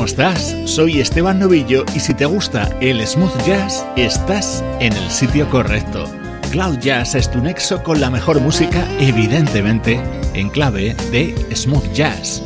¿Cómo 0.00 0.06
estás? 0.06 0.56
Soy 0.64 0.98
Esteban 0.98 1.38
Novillo 1.38 1.84
y 1.94 2.00
si 2.00 2.14
te 2.14 2.24
gusta 2.24 2.74
el 2.80 3.06
smooth 3.06 3.36
jazz, 3.44 3.84
estás 3.96 4.64
en 4.80 4.94
el 4.94 5.10
sitio 5.10 5.46
correcto. 5.50 6.06
Cloud 6.50 6.78
Jazz 6.78 7.14
es 7.14 7.30
tu 7.30 7.38
nexo 7.42 7.82
con 7.82 8.00
la 8.00 8.08
mejor 8.08 8.40
música, 8.40 8.82
evidentemente 8.98 10.00
en 10.32 10.48
clave 10.48 10.94
de 11.12 11.34
smooth 11.54 11.92
jazz. 11.92 12.42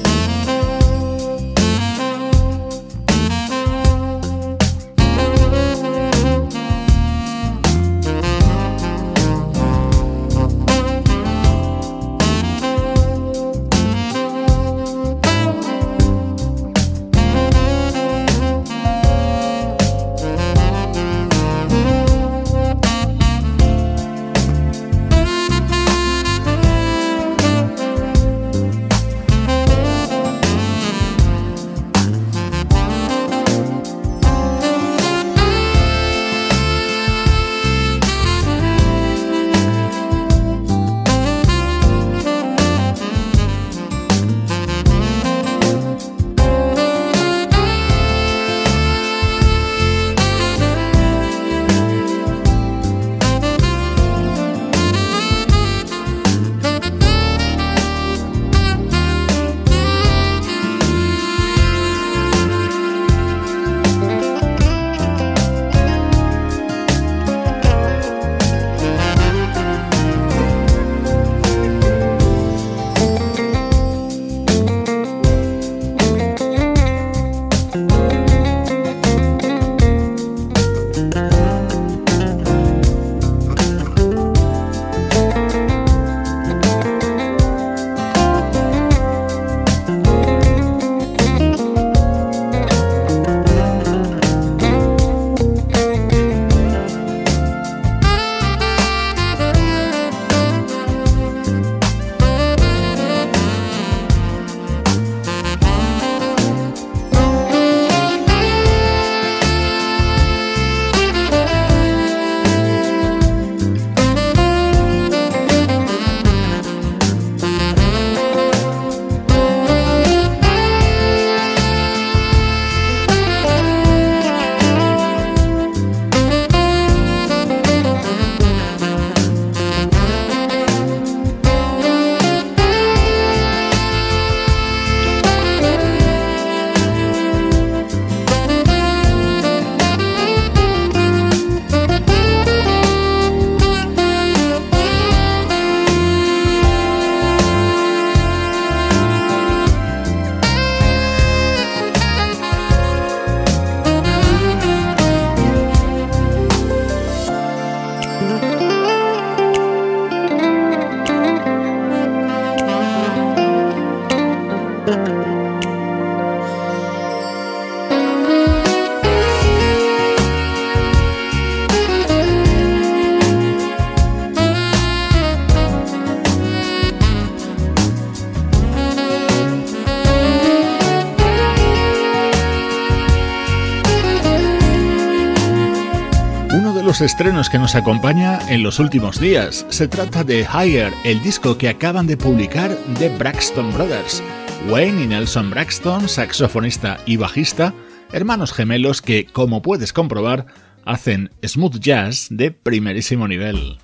Estrenos 187.01 187.51
que 187.51 187.59
nos 187.59 187.75
acompaña 187.75 188.39
en 188.49 188.63
los 188.63 188.79
últimos 188.79 189.19
días. 189.19 189.67
Se 189.69 189.89
trata 189.89 190.23
de 190.23 190.43
Higher, 190.43 190.93
el 191.05 191.23
disco 191.23 191.59
que 191.59 191.69
acaban 191.69 192.07
de 192.07 192.17
publicar 192.17 192.77
The 192.99 193.09
Braxton 193.17 193.73
Brothers. 193.73 194.23
Wayne 194.69 195.03
y 195.03 195.07
Nelson 195.07 195.51
Braxton, 195.51 196.09
saxofonista 196.09 196.99
y 197.07 197.17
bajista, 197.17 197.75
hermanos 198.13 198.53
gemelos 198.53 199.03
que, 199.03 199.27
como 199.27 199.63
puedes 199.63 199.93
comprobar, 199.93 200.47
hacen 200.85 201.31
smooth 201.45 201.79
jazz 201.79 202.29
de 202.31 202.51
primerísimo 202.51 203.29
nivel. 203.29 203.79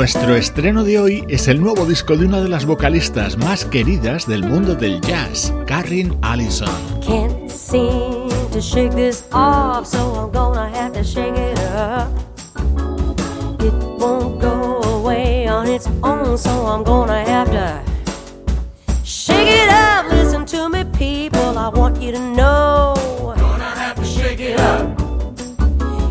Nuestro 0.00 0.34
estreno 0.34 0.82
de 0.82 0.98
hoy 0.98 1.26
es 1.28 1.46
el 1.46 1.60
nuevo 1.60 1.84
disco 1.84 2.16
de 2.16 2.24
una 2.24 2.40
de 2.40 2.48
las 2.48 2.64
vocalistas 2.64 3.36
más 3.36 3.66
queridas 3.66 4.26
del 4.26 4.42
mundo 4.42 4.74
del 4.74 4.98
jazz, 5.02 5.52
Karin 5.66 6.16
Allison. 6.22 6.70
Can't 7.06 7.50
seem 7.50 8.30
to 8.50 8.62
shake 8.62 8.92
this 8.92 9.24
off, 9.30 9.86
so 9.86 9.98
I'm 9.98 10.32
gonna 10.32 10.70
have 10.70 10.94
to 10.94 11.04
shake 11.04 11.36
it 11.36 11.58
up. 11.76 12.08
It 13.60 13.74
won't 13.98 14.40
go 14.40 14.80
away 14.84 15.46
on 15.46 15.68
its 15.68 15.86
own, 16.02 16.38
so 16.38 16.48
I'm 16.66 16.82
gonna 16.82 17.22
have 17.22 17.50
to 17.50 17.82
shake 19.04 19.50
it 19.50 19.68
up. 19.68 20.10
Listen 20.10 20.46
to 20.46 20.70
me, 20.70 20.84
people, 20.96 21.58
I 21.58 21.68
want 21.68 22.00
you 22.00 22.12
to 22.12 22.34
know. 22.34 22.94
Gonna 23.36 23.64
have 23.64 23.96
to 23.96 24.04
shake 24.06 24.40
it 24.40 24.58
up. 24.58 24.98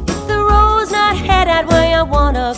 If 0.07 0.27
the 0.27 0.37
road's 0.37 0.91
not 0.91 1.17
headed 1.17 1.67
where 1.67 1.97
you 1.97 2.05
wanna 2.05 2.53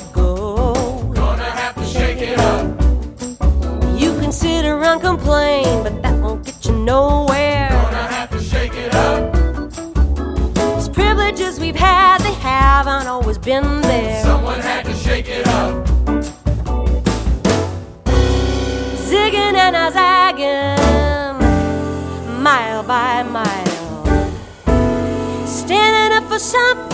can 4.31 4.39
sit 4.39 4.65
around 4.65 5.01
complain, 5.01 5.83
but 5.83 6.01
that 6.01 6.17
won't 6.21 6.45
get 6.45 6.65
you 6.65 6.73
nowhere. 6.73 7.69
Gonna 7.69 7.97
have 7.97 8.29
to 8.31 8.39
shake 8.39 8.73
it 8.73 8.95
up. 8.95 9.33
These 10.75 10.89
privileges 10.89 11.59
we've 11.59 11.75
had, 11.75 12.19
they 12.21 12.33
haven't 12.33 13.07
always 13.07 13.37
been 13.37 13.81
there. 13.81 14.23
Someone 14.23 14.59
had 14.59 14.85
to 14.85 14.93
shake 14.93 15.27
it 15.27 15.47
up. 15.47 15.85
Zigging 19.09 19.55
and 19.65 19.75
I 19.75 19.89
zagging, 19.91 20.77
mile 22.41 22.83
by 22.83 23.23
mile. 23.23 23.65
Standing 25.45 26.17
up 26.17 26.29
for 26.29 26.39
something 26.39 26.90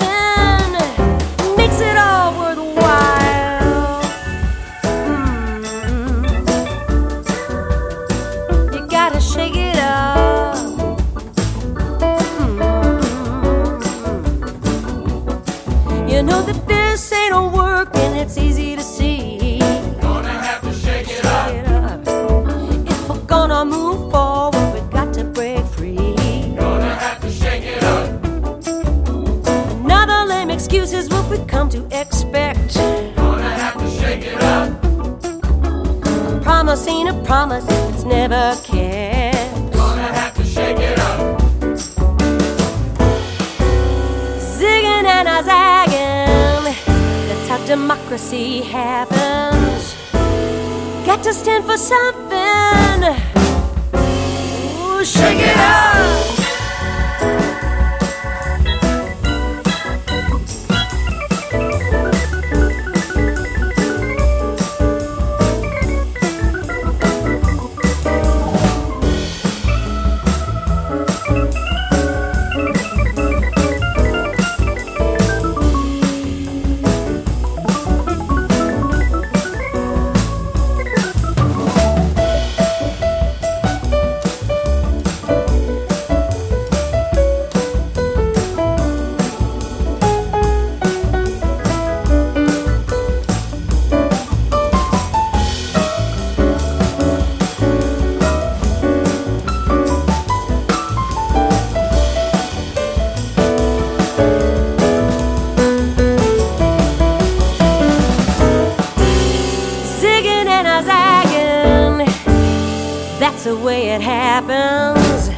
the 113.47 113.55
way 113.55 113.91
it 113.91 114.01
happens. 114.01 115.29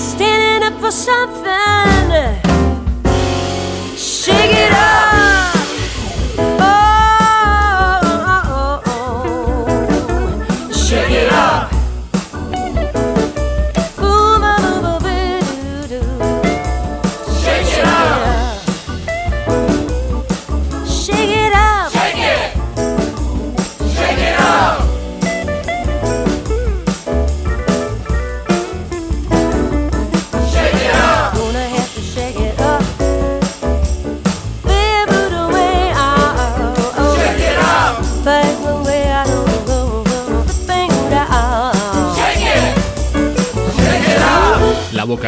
Standing 0.00 0.66
up 0.66 0.80
for 0.80 0.90
something. 0.90 2.51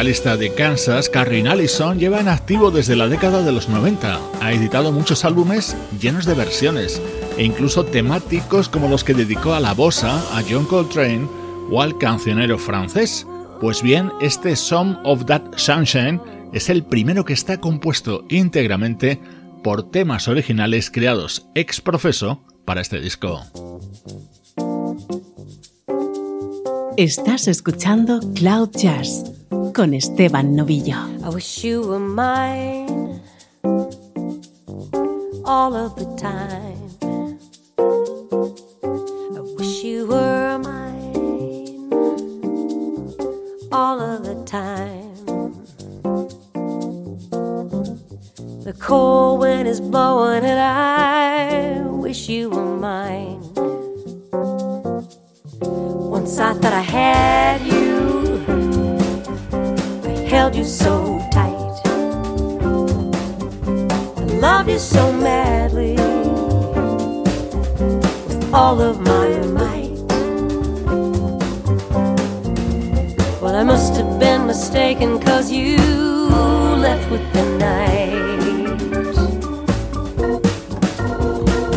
Vocalista 0.05 0.37
de 0.37 0.53
Kansas, 0.53 1.09
Carrie 1.09 1.49
Allison, 1.49 1.97
lleva 1.97 2.19
en 2.19 2.27
activo 2.27 2.69
desde 2.69 2.95
la 2.95 3.07
década 3.07 3.41
de 3.41 3.51
los 3.51 3.69
90. 3.69 4.19
Ha 4.39 4.53
editado 4.53 4.91
muchos 4.91 5.25
álbumes 5.25 5.75
llenos 5.99 6.27
de 6.27 6.35
versiones 6.35 7.01
e 7.39 7.43
incluso 7.43 7.85
temáticos 7.85 8.69
como 8.69 8.87
los 8.87 9.03
que 9.03 9.15
dedicó 9.15 9.55
a 9.55 9.59
la 9.59 9.73
bossa, 9.73 10.19
a 10.37 10.43
John 10.47 10.67
Coltrane 10.67 11.27
o 11.71 11.81
al 11.81 11.97
cancionero 11.97 12.59
francés. 12.59 13.25
Pues 13.59 13.81
bien, 13.81 14.11
este 14.21 14.55
Song 14.55 14.97
of 15.03 15.25
That 15.25 15.41
Sunshine 15.55 16.21
es 16.53 16.69
el 16.69 16.83
primero 16.83 17.25
que 17.25 17.33
está 17.33 17.59
compuesto 17.59 18.25
íntegramente 18.29 19.19
por 19.63 19.89
temas 19.89 20.27
originales 20.27 20.91
creados 20.91 21.47
ex 21.55 21.81
profeso 21.81 22.43
para 22.63 22.81
este 22.81 22.99
disco. 22.99 23.41
Estás 26.95 27.47
escuchando 27.47 28.19
Cloud 28.35 28.69
Jazz 28.75 29.34
con 29.75 29.93
Esteban 29.93 30.55
Novillo. 30.55 30.95
I 31.21 31.27
wish 31.27 31.65
you 31.65 31.81
were 31.81 31.99
mine 31.99 33.19
all 35.43 35.75
of 35.75 35.97
the 35.97 36.05
time. 36.15 37.37
I 37.77 39.41
wish 39.57 39.83
you 39.83 40.07
were 40.07 40.57
mine 40.59 41.91
all 43.69 43.99
of 43.99 44.23
the 44.23 44.41
time. 44.45 45.13
The 48.63 48.73
cold 48.79 49.41
wind 49.41 49.67
is 49.67 49.81
blowing 49.81 50.45
and 50.45 50.57
I 50.57 51.81
wish 51.81 52.29
you 52.29 52.49
were 52.49 52.77
mine. 52.77 53.41
Once 55.59 56.39
I 56.39 56.53
thought 56.53 56.71
I 56.71 56.79
had 56.79 57.34
held 60.45 60.55
you 60.55 60.63
so 60.63 61.17
tight. 61.31 61.81
I 64.15 64.25
loved 64.45 64.69
you 64.69 64.77
so 64.77 65.11
madly 65.11 65.95
with 68.27 68.53
all 68.53 68.79
of 68.79 68.99
my 69.01 69.27
might. 69.59 69.97
Well, 73.41 73.55
I 73.55 73.63
must 73.63 73.95
have 73.95 74.19
been 74.19 74.45
mistaken, 74.45 75.19
cause 75.19 75.51
you 75.51 75.77
left 76.87 77.09
with 77.09 77.25
the 77.33 77.45
night. 77.57 78.13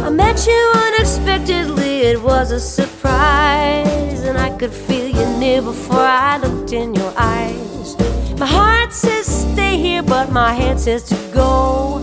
I 0.04 0.10
met 0.10 0.46
you 0.46 0.72
unexpectedly, 0.88 2.00
it 2.10 2.20
was 2.22 2.50
a 2.50 2.60
surprise, 2.60 4.20
and 4.28 4.36
I 4.36 4.50
could 4.58 4.74
feel 4.74 5.08
you 5.08 5.26
near 5.38 5.62
before 5.62 6.08
I 6.30 6.36
looked 6.36 6.74
in 6.74 6.94
your 6.94 7.14
eyes. 7.16 7.67
My 8.38 8.46
heart 8.46 8.92
says 8.92 9.26
stay 9.26 9.76
here, 9.78 10.00
but 10.02 10.30
my 10.30 10.52
head 10.52 10.78
says 10.78 11.02
to 11.04 11.16
go. 11.34 11.97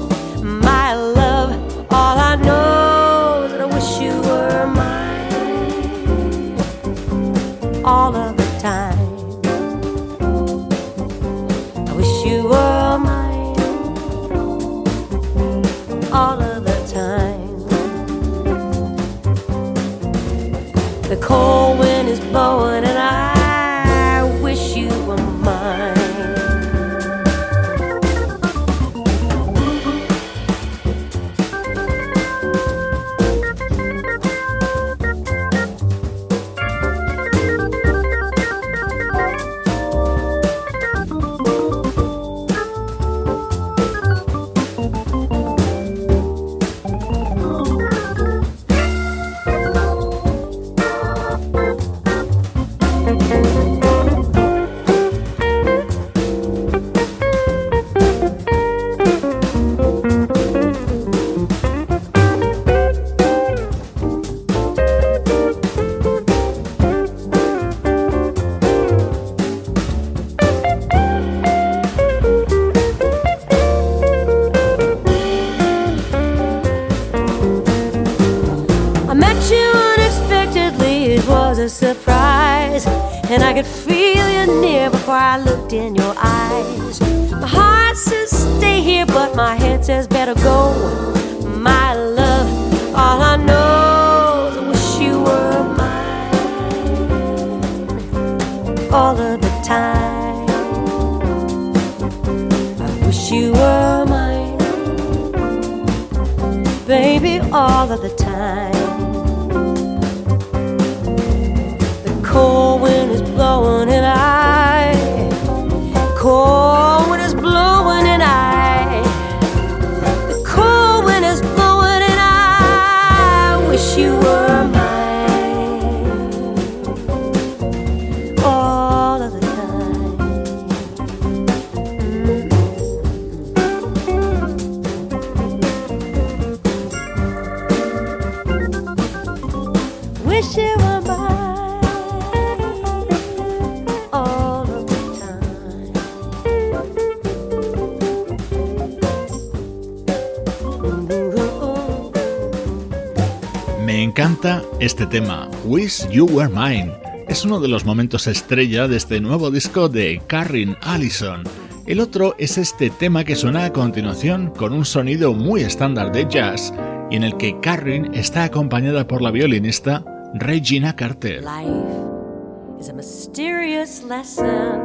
Tema, 155.21 155.49
Wish 155.63 156.09
You 156.09 156.25
Were 156.25 156.49
Mine. 156.49 156.91
Es 157.29 157.45
uno 157.45 157.61
de 157.61 157.69
los 157.69 157.85
momentos 157.85 158.27
estrella 158.27 158.89
de 158.89 158.97
este 158.97 159.21
nuevo 159.21 159.49
disco 159.49 159.87
de 159.87 160.21
Carrin 160.27 160.75
Allison. 160.81 161.43
El 161.85 162.01
otro 162.01 162.35
es 162.37 162.57
este 162.57 162.89
tema 162.89 163.23
que 163.23 163.37
suena 163.37 163.63
a 163.63 163.71
continuación 163.71 164.51
con 164.57 164.73
un 164.73 164.83
sonido 164.83 165.31
muy 165.31 165.61
estándar 165.61 166.11
de 166.11 166.27
jazz 166.27 166.73
y 167.09 167.15
en 167.15 167.23
el 167.23 167.37
que 167.37 167.57
Carrin 167.61 168.13
está 168.13 168.43
acompañada 168.43 169.07
por 169.07 169.21
la 169.21 169.31
violinista 169.31 170.03
Regina 170.33 170.93
Carter. 170.97 171.41
Life 171.41 172.81
is 172.81 172.89
a 172.89 172.93
mysterious 172.93 174.03
lesson. 174.03 174.81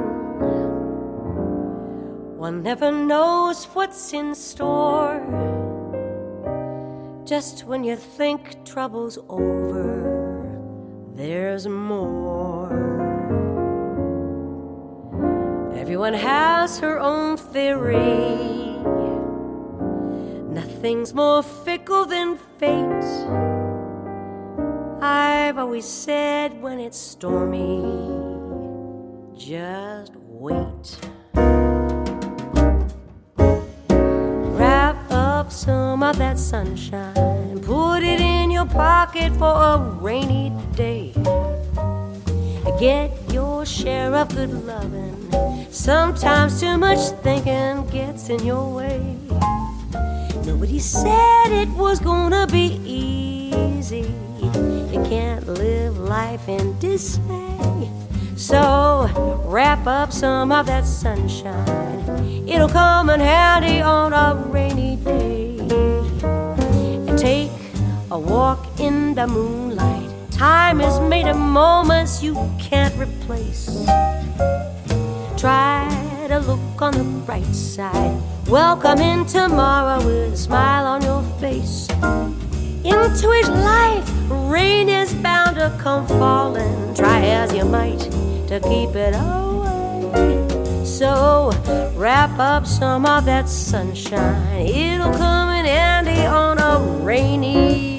One 2.39 2.63
never 2.63 2.93
knows 2.93 3.69
what's 3.75 4.13
in 4.13 4.31
store. 4.37 5.21
Just 7.27 7.65
when 7.67 7.83
you 7.83 7.97
think 7.97 8.65
trouble's 8.65 9.19
over, 9.29 10.10
there's 11.21 11.67
more. 11.67 12.73
Everyone 15.77 16.15
has 16.15 16.79
her 16.79 16.99
own 16.99 17.37
theory. 17.37 18.79
Nothing's 20.49 21.13
more 21.13 21.43
fickle 21.43 22.07
than 22.07 22.39
fate. 22.59 23.05
I've 25.03 25.59
always 25.59 25.85
said 25.85 26.63
when 26.63 26.79
it's 26.81 26.99
stormy, 26.99 27.83
just 29.37 30.13
wait. 30.17 31.20
Some 35.51 36.03
of 36.03 36.17
that 36.19 36.39
sunshine, 36.39 37.61
put 37.61 38.03
it 38.03 38.21
in 38.21 38.51
your 38.51 38.67
pocket 38.67 39.33
for 39.35 39.53
a 39.53 39.79
rainy 40.01 40.53
day. 40.75 41.13
Get 42.79 43.11
your 43.33 43.67
share 43.67 44.15
of 44.15 44.35
good 44.35 44.53
loving. 44.65 45.17
Sometimes 45.71 46.61
too 46.61 46.79
much 46.79 46.99
thinking 47.23 47.87
gets 47.91 48.29
in 48.29 48.45
your 48.45 48.75
way. 48.75 49.17
Nobody 50.45 50.79
said 50.79 51.53
it 51.53 51.69
was 51.71 52.01
gonna 52.01 52.47
be 52.47 52.81
easy. 52.85 54.11
You 54.41 55.03
can't 55.09 55.47
live 55.47 55.99
life 55.99 56.49
in 56.49 56.79
dismay. 56.79 57.91
So 58.41 59.11
wrap 59.45 59.87
up 59.87 60.11
some 60.15 60.51
of 60.51 60.65
that 60.65 60.87
sunshine. 60.87 62.49
It'll 62.49 62.71
come 62.71 63.11
in 63.11 63.21
handy 63.21 63.83
on 63.83 64.15
a 64.15 64.35
rainy 64.49 64.97
day. 64.97 65.59
And 67.07 67.19
take 67.19 67.51
a 68.11 68.19
walk 68.19 68.67
in 68.81 69.15
the 69.15 69.27
moonlight. 69.27 70.09
Time 70.31 70.81
is 70.81 70.99
made 71.01 71.27
of 71.27 71.37
moments 71.37 72.23
you 72.23 72.35
can't 72.59 72.97
replace. 72.97 73.85
Try 75.37 75.87
to 76.29 76.39
look 76.39 76.81
on 76.81 76.95
the 76.95 77.05
bright 77.27 77.55
side. 77.55 78.19
Welcome 78.49 79.01
in 79.01 79.27
tomorrow 79.27 80.03
with 80.03 80.33
a 80.33 80.37
smile 80.39 80.87
on 80.87 81.03
your 81.03 81.23
face. 81.41 81.91
Into 82.85 83.29
life, 83.51 84.11
rain 84.31 84.89
is 84.89 85.13
bound 85.13 85.57
to 85.57 85.77
come 85.79 86.07
falling. 86.07 86.95
Try 86.95 87.21
as 87.27 87.53
you 87.53 87.67
might 87.67 88.01
to 88.51 88.59
keep 88.59 88.97
it 88.97 89.15
away. 89.15 90.85
So 90.85 91.53
wrap 91.95 92.37
up 92.41 92.67
some 92.67 93.07
of 93.07 93.25
that 93.27 93.49
sunshine. 93.49 94.67
It'll 94.67 95.13
come 95.13 95.51
in 95.51 95.67
handy 95.67 96.27
on 96.27 96.59
a 96.59 96.81
rainy 97.05 97.90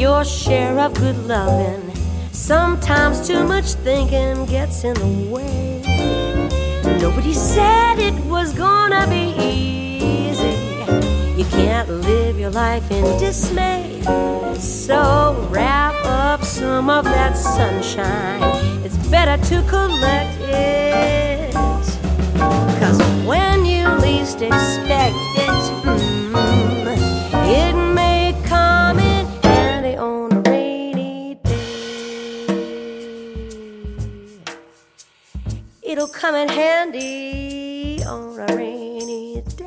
your 0.00 0.24
share 0.24 0.78
of 0.80 0.94
good 0.94 1.26
loving. 1.26 1.92
Sometimes 2.32 3.28
too 3.28 3.44
much 3.46 3.74
thinking 3.84 4.46
gets 4.46 4.82
in 4.82 4.94
the 4.94 5.30
way. 5.30 5.82
Nobody 7.02 7.34
said 7.34 7.98
it 7.98 8.14
was 8.24 8.54
gonna 8.54 9.06
be 9.08 9.34
easy. 9.38 10.56
You 11.36 11.44
can't 11.50 11.90
live 11.90 12.38
your 12.38 12.50
life 12.50 12.90
in 12.90 13.04
dismay. 13.18 14.00
So 14.58 15.46
wrap 15.50 15.94
up 16.06 16.44
some 16.44 16.88
of 16.88 17.04
that 17.04 17.36
sunshine. 17.36 18.40
It's 18.82 18.96
better 19.08 19.36
to 19.50 19.62
collect 19.68 20.40
it. 20.40 21.52
Cause 22.80 22.98
when 23.26 23.66
you 23.66 23.86
least 23.98 24.40
expect 24.40 25.14
it, 25.36 25.89
Come 36.08 36.34
in 36.34 36.48
handy 36.48 38.02
on 38.04 38.40
a 38.40 38.56
rainy 38.56 39.42
day. 39.54 39.66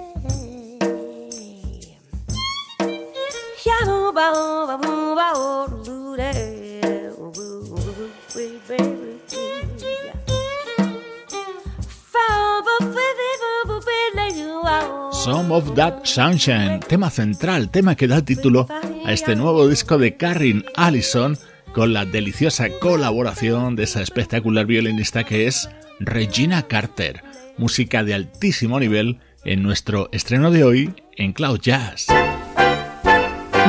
Some 15.12 15.52
of 15.52 15.76
That 15.76 16.06
Sunshine, 16.06 16.80
tema 16.80 17.12
central, 17.12 17.70
tema 17.70 17.96
que 17.96 18.08
da 18.08 18.22
título 18.22 18.68
a 19.06 19.12
este 19.12 19.36
nuevo 19.36 19.68
disco 19.68 20.00
de 20.00 20.18
Karin 20.18 20.66
Allison 20.76 21.38
con 21.74 21.94
la 21.94 22.06
deliciosa 22.06 22.70
colaboración 22.80 23.76
de 23.76 23.84
esa 23.84 24.02
espectacular 24.02 24.66
violinista 24.66 25.24
que 25.24 25.48
es 25.48 25.70
Regina 26.06 26.64
Carter, 26.64 27.24
música 27.58 28.04
de 28.04 28.14
altísimo 28.14 28.80
nivel 28.80 29.20
en 29.46 29.64
nuestro 29.64 30.10
estreno 30.12 30.52
de 30.52 30.64
hoy 30.64 30.94
en 31.16 31.34
Cloud 31.34 31.60
Jazz. 31.60 32.08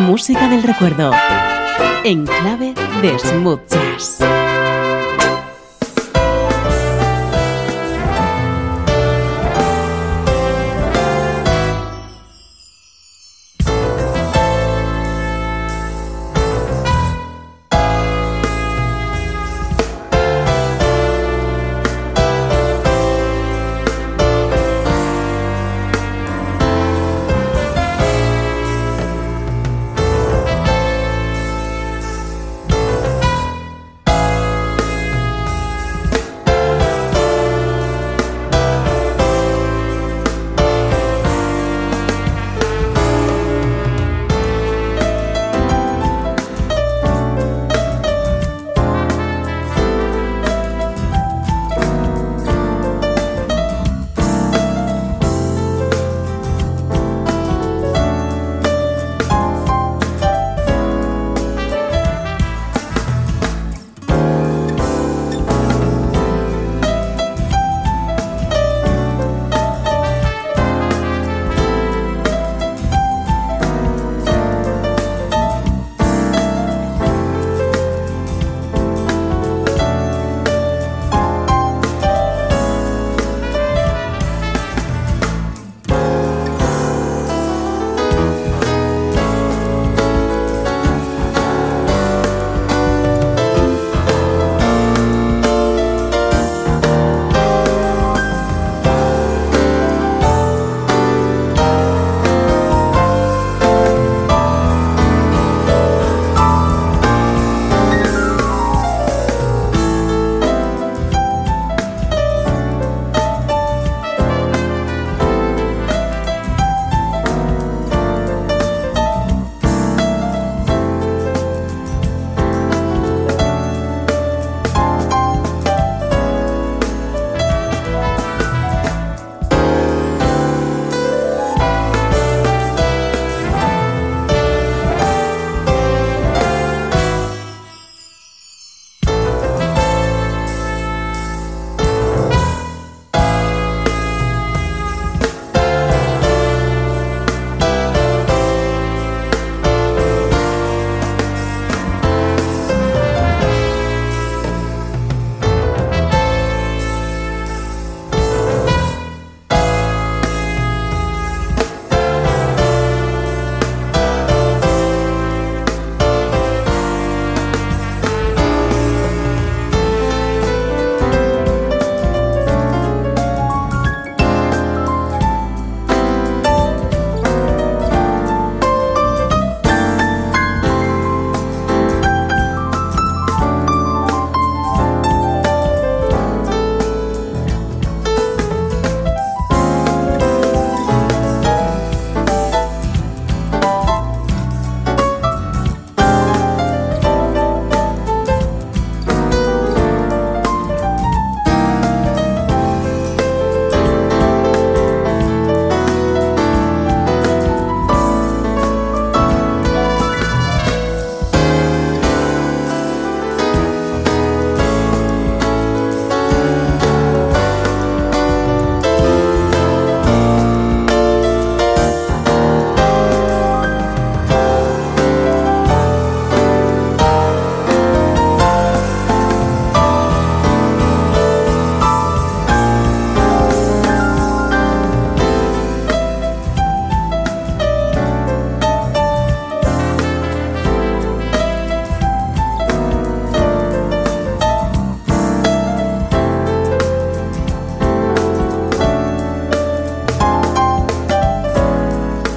Música 0.01 0.49
del 0.49 0.63
recuerdo, 0.63 1.13
en 2.05 2.27
clave 2.27 2.75
de 3.03 3.19
smooth 3.19 3.61
jazz. 3.71 4.44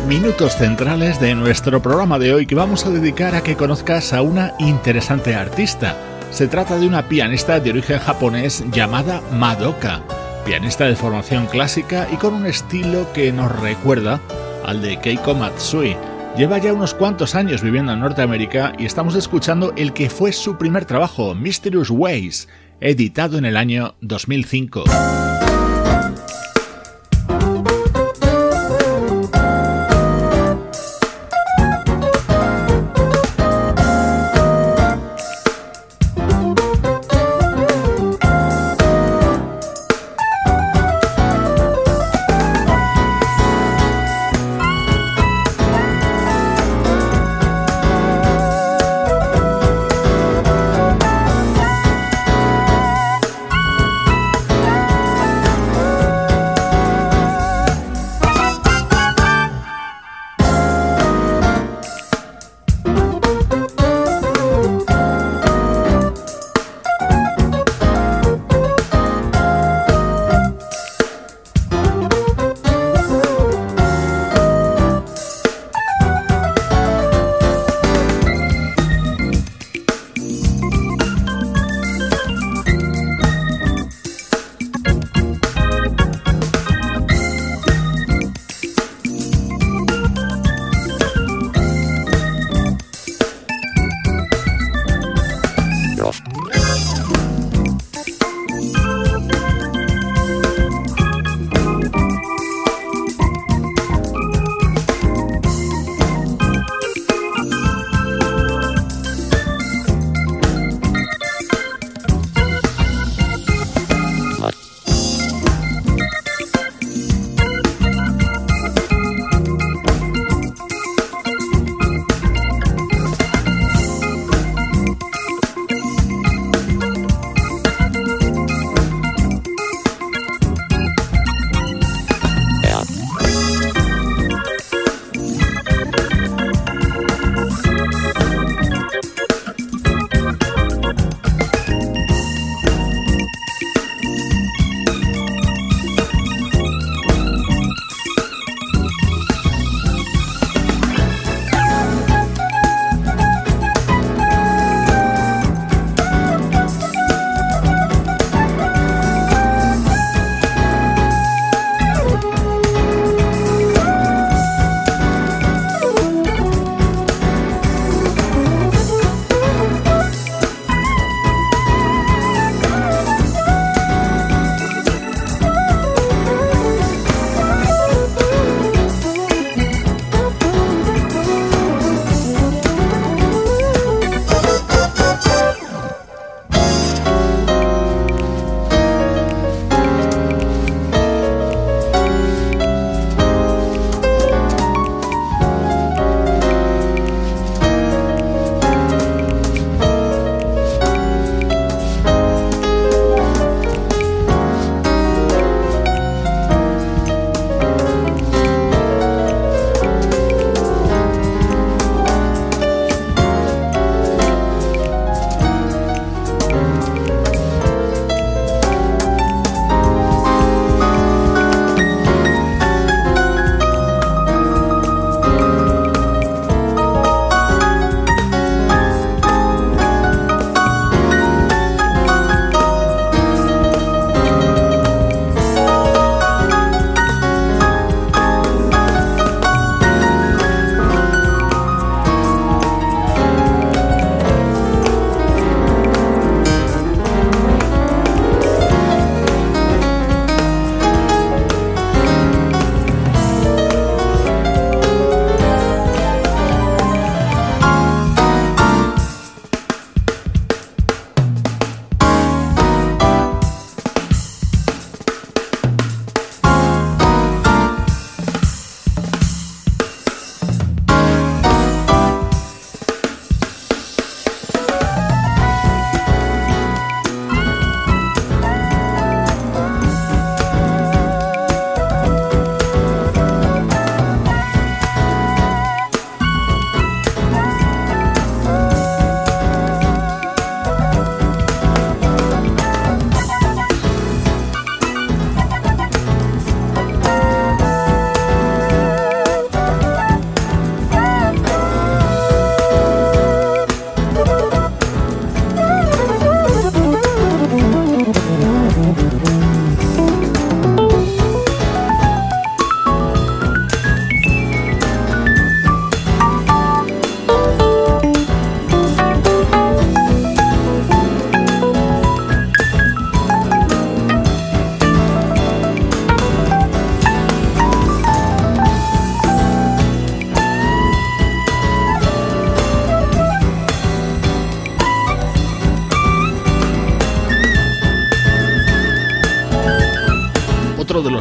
Minutos 0.08 0.56
centrales 0.56 1.20
de 1.20 1.36
nuestro 1.36 1.82
programa 1.82 2.17
de 2.17 2.34
hoy 2.34 2.46
que 2.46 2.56
vamos 2.56 2.86
a 2.86 2.89
dedicar 2.89 3.36
a 3.36 3.43
que 3.43 3.58
conozcas 3.58 4.13
a 4.13 4.22
una 4.22 4.54
interesante 4.58 5.36
artista. 5.36 5.98
Se 6.32 6.48
trata 6.48 6.78
de 6.78 6.88
una 6.88 7.10
pianista 7.10 7.60
de 7.60 7.72
origen 7.72 8.00
japonés 8.00 8.63
llamada 8.72 9.22
Madoka, 9.34 10.02
pianista 10.46 10.86
de 10.86 10.96
formación 10.96 11.48
clásica 11.48 12.08
y 12.12 12.15
con 12.15 12.34
un 12.34 12.46
estilo 12.46 13.12
que 13.12 13.34
nos 13.34 13.52
recuerda 13.60 14.22
al 14.65 14.82
de 14.82 14.98
Keiko 14.98 15.36
Matsui. 15.36 15.98
Lleva 16.38 16.58
ya 16.58 16.72
unos 16.72 16.93
cuantos 16.93 17.36
años 17.36 17.62
viviendo 17.62 17.91
en 17.91 18.00
Norteamérica 18.00 18.72
y 18.78 18.86
estamos 18.86 19.15
escuchando 19.15 19.74
el 19.76 19.91
que 19.91 20.10
fue 20.10 20.32
su 20.32 20.58
primer 20.58 20.86
trabajo, 20.86 21.36
Mysterious 21.36 21.89
Ways, 21.89 22.48
editado 22.80 23.38
en 23.38 23.43
el 23.43 23.58
año 23.58 23.96
2005. 24.00 24.86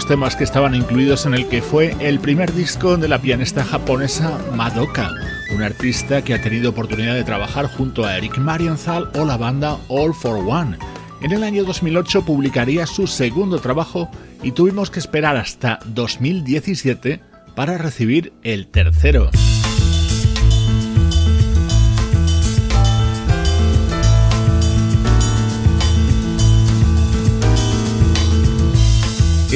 Temas 0.07 0.37
que 0.37 0.45
estaban 0.45 0.75
incluidos 0.75 1.27
en 1.27 1.35
el 1.35 1.49
que 1.49 1.63
fue 1.63 1.97
el 2.01 2.21
primer 2.21 2.53
disco 2.55 2.97
de 2.97 3.09
la 3.09 3.21
pianista 3.21 3.65
japonesa 3.65 4.39
Madoka, 4.55 5.11
una 5.55 5.67
artista 5.67 6.23
que 6.23 6.35
ha 6.35 6.41
tenido 6.41 6.71
oportunidad 6.71 7.15
de 7.15 7.25
trabajar 7.25 7.67
junto 7.67 8.05
a 8.05 8.17
Eric 8.17 8.39
Marienthal 8.39 9.11
o 9.15 9.25
la 9.25 9.37
banda 9.37 9.79
All 9.89 10.15
for 10.15 10.39
One. 10.47 10.79
En 11.23 11.33
el 11.33 11.43
año 11.43 11.65
2008 11.65 12.25
publicaría 12.25 12.87
su 12.87 13.07
segundo 13.07 13.59
trabajo 13.59 14.09
y 14.43 14.53
tuvimos 14.53 14.91
que 14.91 15.01
esperar 15.01 15.37
hasta 15.37 15.81
2017 15.87 17.21
para 17.57 17.77
recibir 17.77 18.33
el 18.43 18.69
tercero. 18.69 19.31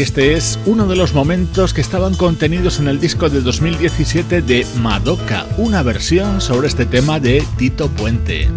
Este 0.01 0.33
es 0.33 0.59
uno 0.65 0.87
de 0.87 0.97
los 0.97 1.13
momentos 1.13 1.75
que 1.75 1.83
estaban 1.83 2.15
contenidos 2.15 2.81
en 2.81 2.89
el 2.89 2.99
disco 2.99 3.29
de 3.29 3.43
2017 3.43 4.41
de 4.41 4.67
Madoka, 4.81 5.45
una 5.59 5.83
versión 5.83 6.41
sobre 6.41 6.69
este 6.69 6.87
tema 6.87 7.21
de 7.21 7.45
Tito 7.59 7.91
Puente. 7.91 8.49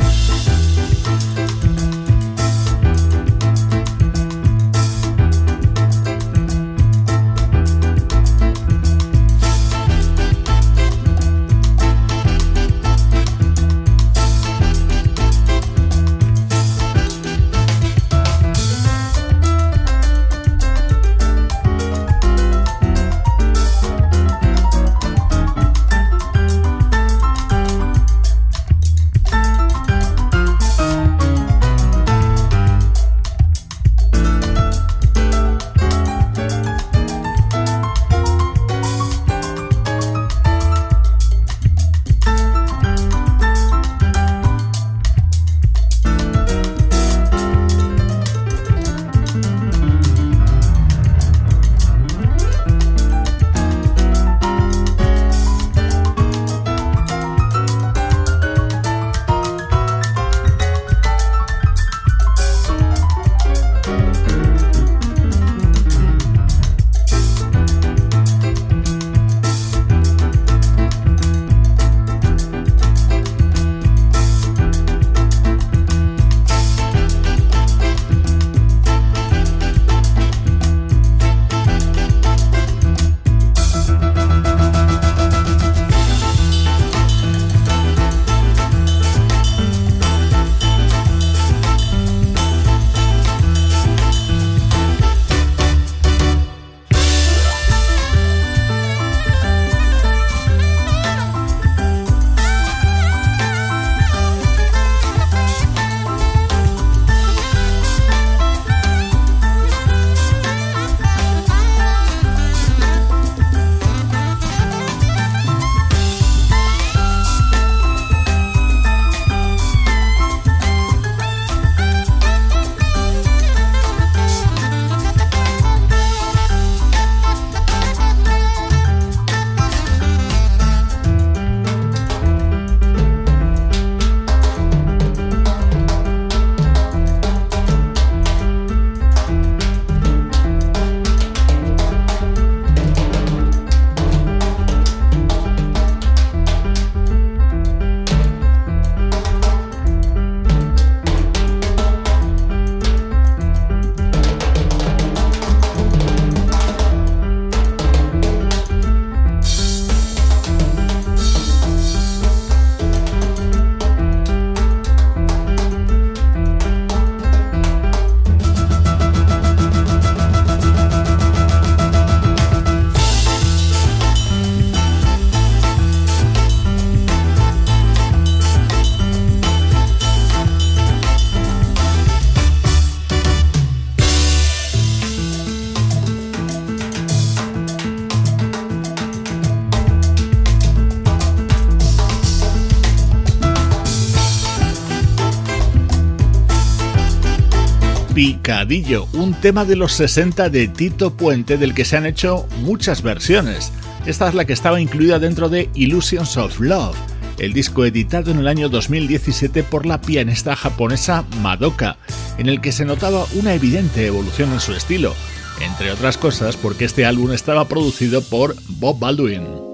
Un 199.11 199.33
tema 199.33 199.65
de 199.65 199.75
los 199.75 199.91
60 199.91 200.49
de 200.49 200.69
Tito 200.69 201.17
Puente 201.17 201.57
del 201.57 201.73
que 201.73 201.83
se 201.83 201.97
han 201.97 202.05
hecho 202.05 202.47
muchas 202.61 203.01
versiones. 203.01 203.73
Esta 204.05 204.29
es 204.29 204.35
la 204.35 204.45
que 204.45 204.53
estaba 204.53 204.79
incluida 204.79 205.19
dentro 205.19 205.49
de 205.49 205.69
Illusions 205.73 206.37
of 206.37 206.61
Love, 206.61 206.95
el 207.39 207.51
disco 207.51 207.83
editado 207.83 208.31
en 208.31 208.37
el 208.37 208.47
año 208.47 208.69
2017 208.69 209.63
por 209.63 209.85
la 209.85 209.99
pianista 209.99 210.55
japonesa 210.55 211.25
Madoka, 211.41 211.97
en 212.37 212.47
el 212.47 212.61
que 212.61 212.71
se 212.71 212.85
notaba 212.85 213.25
una 213.33 213.53
evidente 213.53 214.05
evolución 214.05 214.53
en 214.53 214.61
su 214.61 214.71
estilo, 214.73 215.13
entre 215.59 215.91
otras 215.91 216.17
cosas 216.17 216.55
porque 216.55 216.85
este 216.85 217.05
álbum 217.05 217.33
estaba 217.33 217.67
producido 217.67 218.21
por 218.21 218.55
Bob 218.69 218.97
Baldwin. 218.97 219.72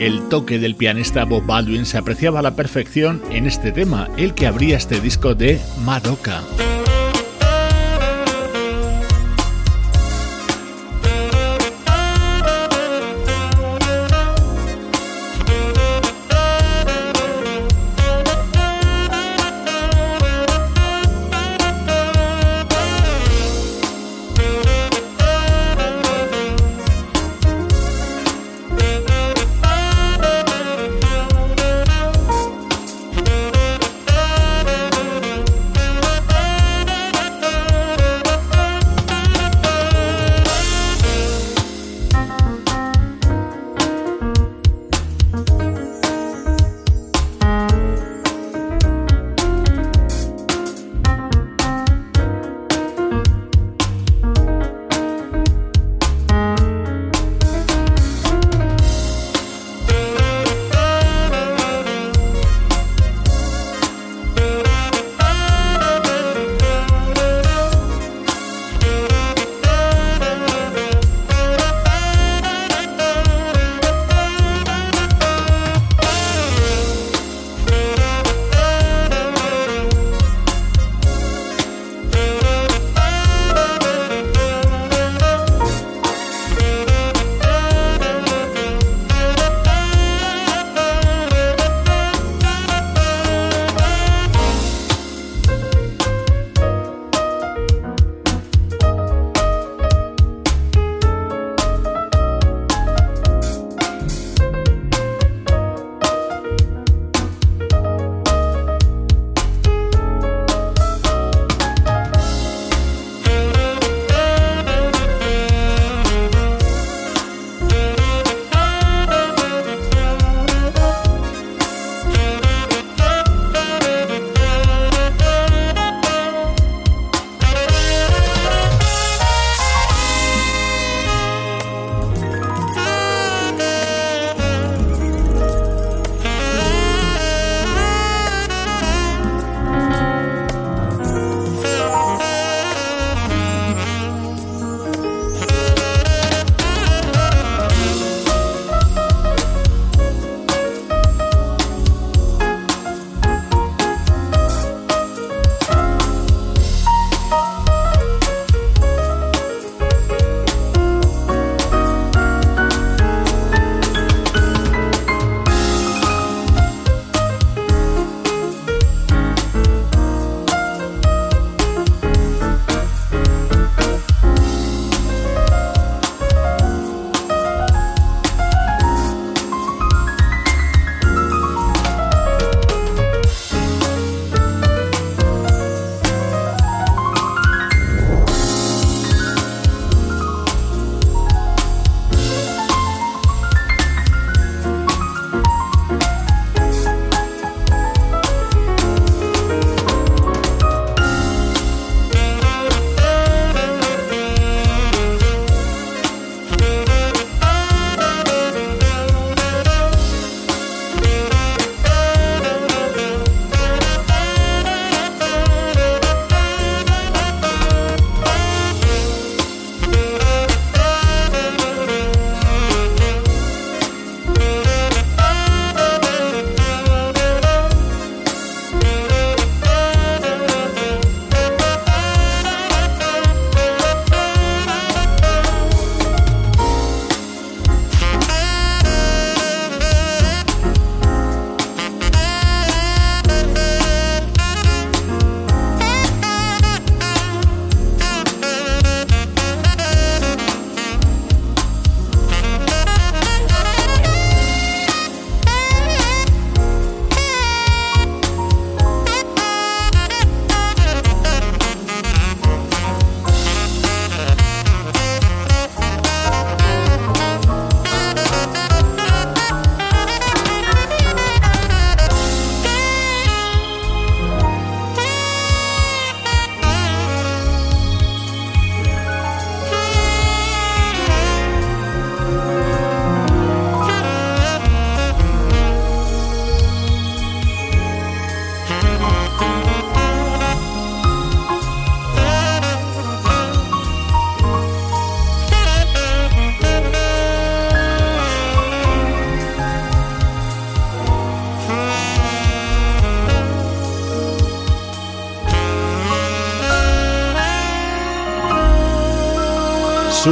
El 0.00 0.30
toque 0.30 0.58
del 0.58 0.76
pianista 0.76 1.26
Bob 1.26 1.44
Baldwin 1.44 1.84
se 1.84 1.98
apreciaba 1.98 2.38
a 2.38 2.42
la 2.42 2.56
perfección 2.56 3.20
en 3.30 3.46
este 3.46 3.70
tema, 3.70 4.08
el 4.16 4.32
que 4.32 4.46
abría 4.46 4.78
este 4.78 4.98
disco 4.98 5.34
de 5.34 5.60
Madoka. 5.84 6.40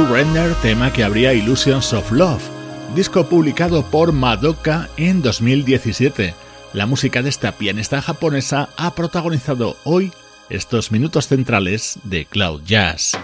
Surrender, 0.09 0.55
tema 0.63 0.91
que 0.91 1.03
abría 1.03 1.35
Illusions 1.35 1.93
of 1.93 2.11
Love, 2.11 2.41
disco 2.95 3.29
publicado 3.29 3.83
por 3.83 4.11
Madoka 4.11 4.89
en 4.97 5.21
2017. 5.21 6.33
La 6.73 6.87
música 6.87 7.21
de 7.21 7.29
esta 7.29 7.51
pianista 7.51 8.01
japonesa 8.01 8.69
ha 8.75 8.95
protagonizado 8.95 9.77
hoy 9.83 10.11
estos 10.49 10.91
minutos 10.91 11.27
centrales 11.27 11.99
de 12.05 12.25
Cloud 12.25 12.63
Jazz. 12.65 13.19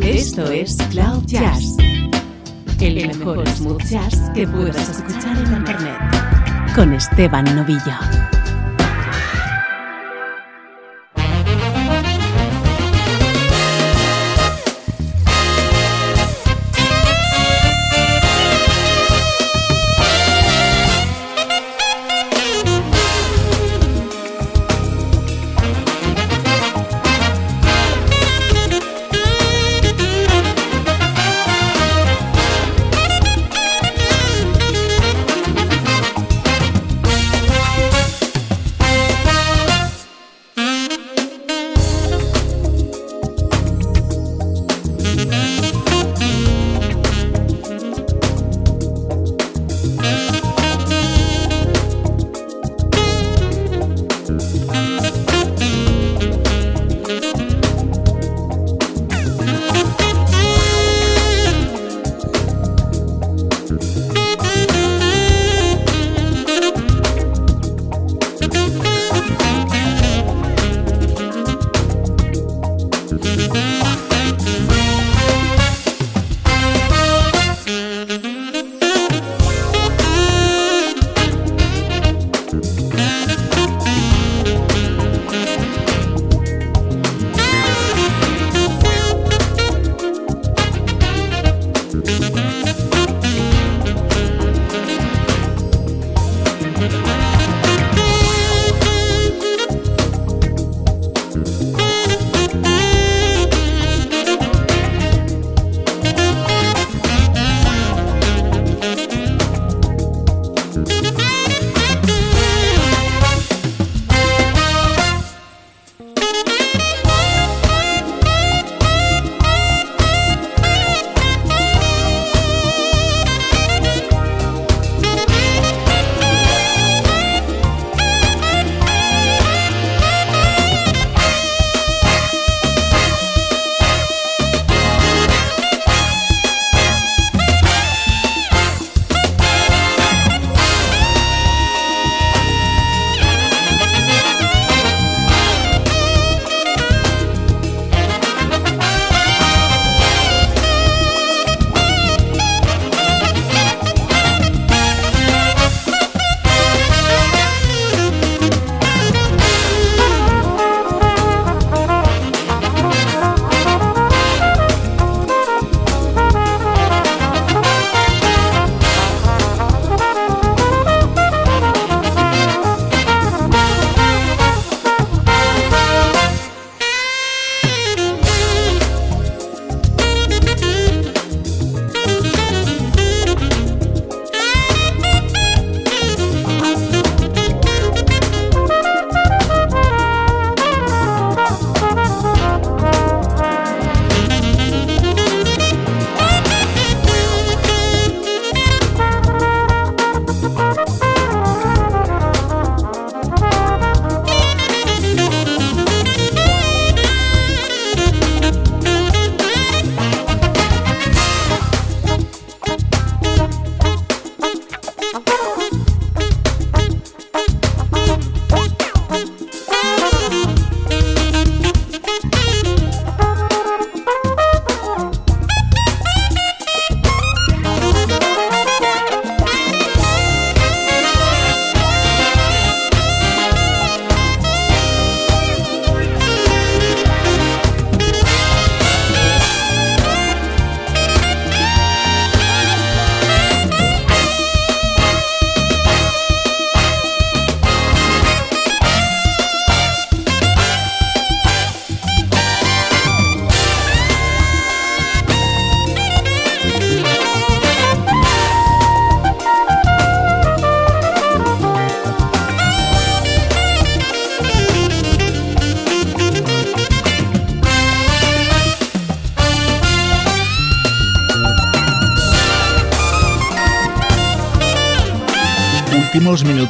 Esto 0.00 0.50
es 0.50 0.76
Cloud 0.90 1.24
Jazz, 1.24 1.76
el 2.80 3.06
mejor 3.06 3.48
smooth 3.48 3.84
jazz 3.84 4.28
que 4.34 4.48
puedas 4.48 4.88
escuchar 4.88 5.36
en 5.36 5.52
Internet, 5.52 6.74
con 6.74 6.92
Esteban 6.92 7.44
Novillo. 7.54 8.21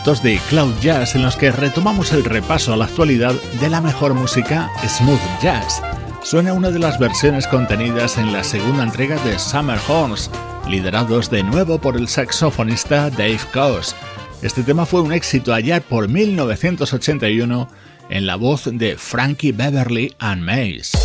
De 0.03 0.41
Cloud 0.49 0.75
Jazz 0.81 1.15
en 1.15 1.23
los 1.23 1.37
que 1.37 1.53
retomamos 1.53 2.11
el 2.13 2.25
repaso 2.25 2.73
a 2.73 2.77
la 2.77 2.87
actualidad 2.87 3.35
de 3.61 3.71
la 3.71 3.81
mejor 3.81 4.15
música 4.15 4.69
smooth 4.85 5.21
jazz. 5.41 5.81
suena 6.25 6.55
una 6.55 6.71
de 6.71 6.81
las 6.81 6.99
versiones 6.99 7.47
contenidas 7.47 8.19
en 8.19 8.33
la 8.33 8.43
segunda 8.43 8.83
entrega 8.83 9.17
de 9.23 9.39
Summer 9.39 9.79
Horns, 9.87 10.29
liderados 10.69 11.31
de 11.31 11.45
nuevo 11.45 11.79
por 11.79 11.97
el 11.97 12.09
saxofonista 12.09 13.11
Dave 13.11 13.39
Coase. 13.53 13.95
Este 14.43 14.65
tema 14.65 14.87
fue 14.87 15.03
un 15.03 15.13
éxito 15.13 15.55
allá 15.55 15.81
por 15.81 16.09
1981 16.09 17.69
en 18.11 18.27
la 18.27 18.35
voz 18.35 18.65
de 18.73 18.97
Frankie 18.97 19.53
Beverly 19.53 20.17
and 20.19 20.43
Mays. 20.43 21.02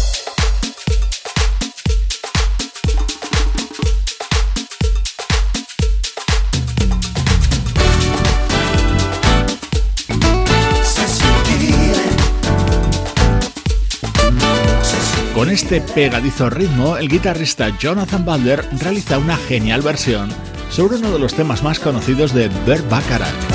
Con 15.38 15.52
este 15.52 15.82
pegadizo 15.82 16.50
ritmo, 16.50 16.98
el 16.98 17.10
guitarrista 17.10 17.70
Jonathan 17.78 18.26
Butler 18.26 18.66
realiza 18.80 19.20
una 19.20 19.38
genial 19.38 19.84
versión 19.84 20.30
sobre 20.72 20.98
uno 20.98 21.12
de 21.12 21.20
los 21.20 21.36
temas 21.36 21.62
más 21.62 21.80
conocidos 21.80 22.34
de 22.34 22.50
Bert 22.66 22.90
Bacharach. 22.90 23.47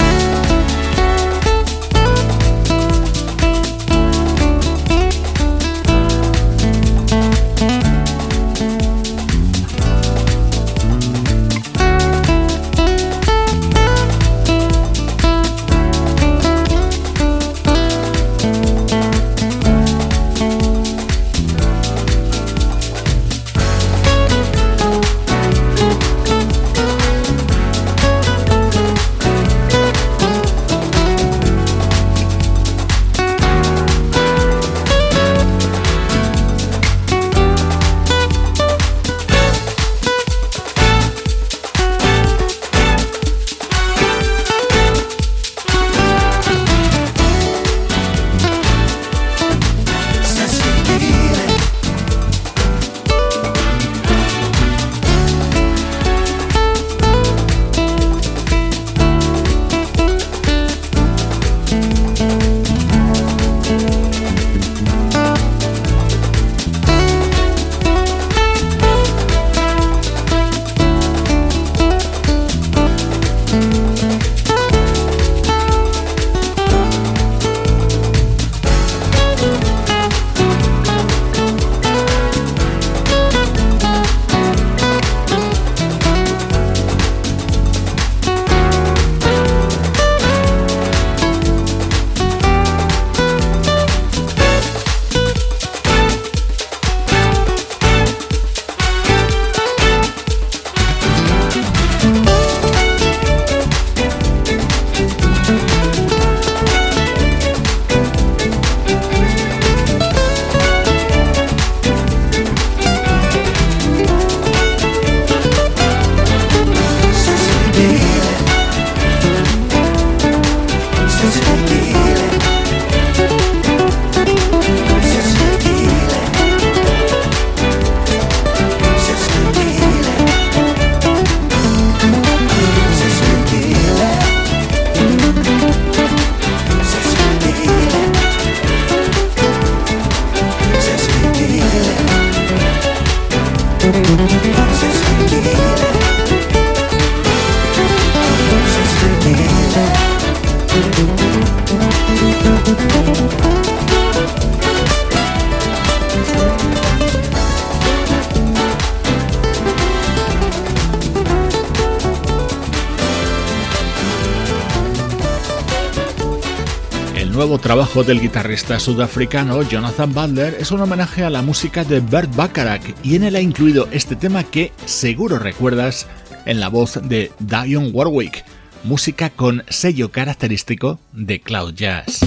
Trabajo 167.93 168.09
del 168.09 168.23
guitarrista 168.23 168.81
sudafricano 168.81 169.63
Jonathan 169.63 170.15
Butler 170.15 170.57
es 170.59 170.71
un 170.71 170.81
homenaje 170.81 171.25
a 171.25 171.31
la 171.31 171.43
música 171.43 171.85
de 171.85 172.01
Bert 172.01 172.35
Bacharach 172.35 172.83
y 173.03 173.17
en 173.17 173.25
él 173.25 173.37
ha 173.37 173.41
incluido 173.41 173.87
este 173.93 174.17
tema 174.17 174.45
que 174.45 174.73
seguro 174.87 175.39
recuerdas 175.39 176.07
en 176.47 176.59
la 176.59 176.69
voz 176.69 176.99
de 177.03 177.31
Dionne 177.39 177.91
Warwick, 177.91 178.47
música 178.83 179.29
con 179.29 179.63
sello 179.69 180.11
característico 180.11 181.01
de 181.13 181.41
Cloud 181.41 181.75
Jazz. 181.75 182.21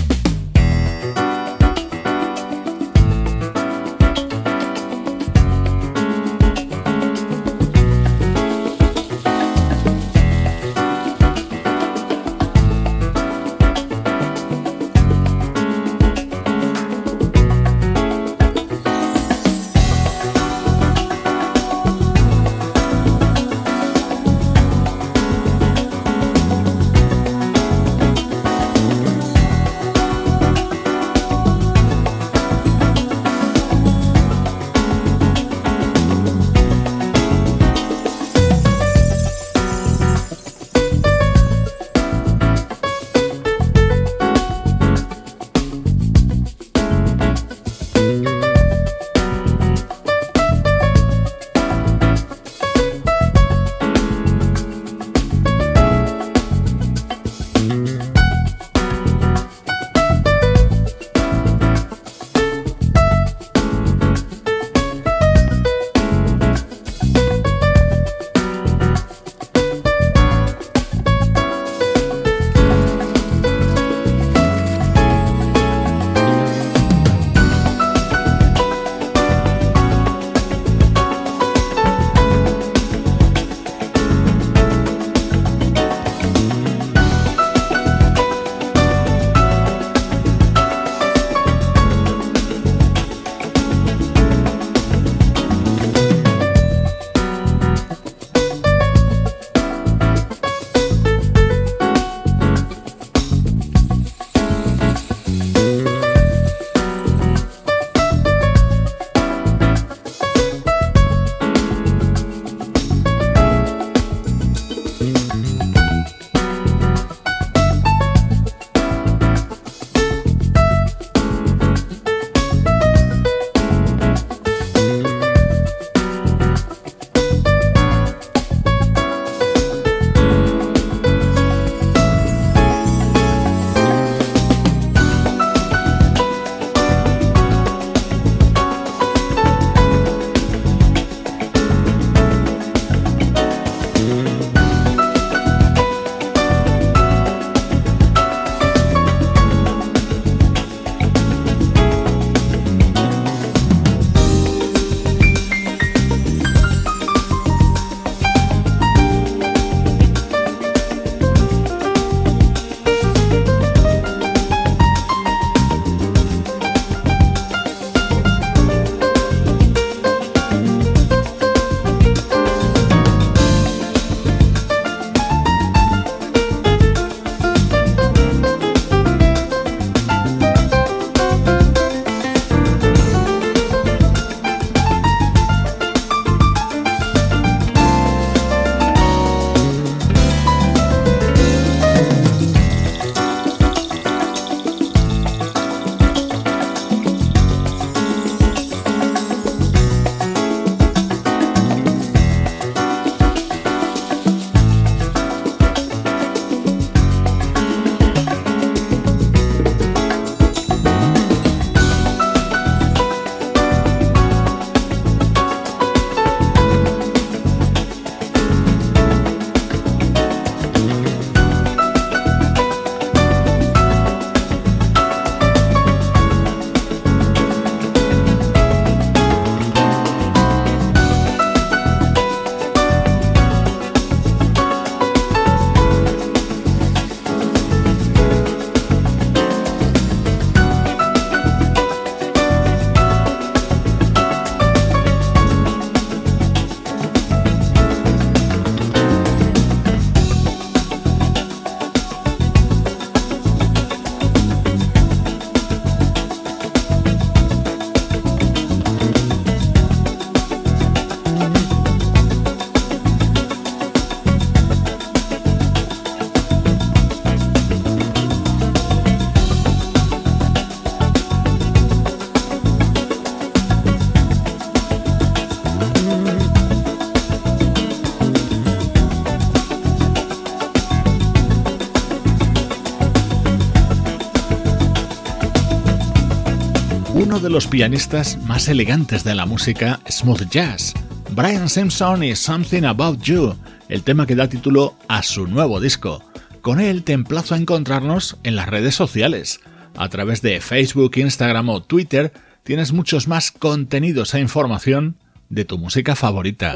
Los 287.55 287.67
pianistas 287.67 288.37
más 288.43 288.67
elegantes 288.67 289.23
de 289.23 289.33
la 289.33 289.45
música 289.45 290.01
smooth 290.11 290.49
jazz. 290.49 290.93
Brian 291.29 291.69
Simpson 291.69 292.21
y 292.21 292.35
Something 292.35 292.83
About 292.83 293.21
You, 293.21 293.55
el 293.87 294.03
tema 294.03 294.27
que 294.27 294.35
da 294.35 294.49
título 294.49 294.97
a 295.07 295.23
su 295.23 295.47
nuevo 295.47 295.79
disco. 295.79 296.21
Con 296.59 296.81
él 296.81 297.05
te 297.05 297.13
emplazo 297.13 297.55
a 297.55 297.57
encontrarnos 297.57 298.35
en 298.43 298.57
las 298.57 298.67
redes 298.67 298.95
sociales. 298.95 299.61
A 299.95 300.09
través 300.09 300.41
de 300.41 300.59
Facebook, 300.59 301.13
Instagram 301.15 301.69
o 301.69 301.81
Twitter 301.81 302.33
tienes 302.63 302.91
muchos 302.91 303.29
más 303.29 303.51
contenidos 303.51 304.33
e 304.33 304.41
información 304.41 305.15
de 305.47 305.63
tu 305.63 305.77
música 305.77 306.17
favorita. 306.17 306.73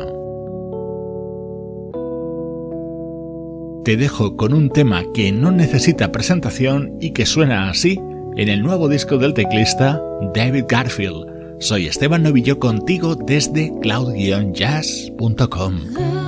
Te 3.84 3.98
dejo 3.98 4.38
con 4.38 4.54
un 4.54 4.70
tema 4.70 5.04
que 5.14 5.34
no 5.34 5.52
necesita 5.52 6.14
presentación 6.14 6.94
y 7.02 7.12
que 7.12 7.26
suena 7.26 7.70
así 7.70 8.00
en 8.38 8.50
el 8.50 8.62
nuevo 8.62 8.90
disco 8.90 9.18
del 9.18 9.34
teclista 9.34 10.00
David 10.34 10.66
Garfield. 10.68 11.60
Soy 11.60 11.88
Esteban 11.88 12.24
Novillo 12.24 12.60
contigo 12.60 13.16
desde 13.16 13.72
cloud-jazz.com. 13.82 16.19